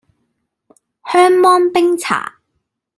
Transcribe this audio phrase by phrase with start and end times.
[1.05, 2.39] 香芒冰茶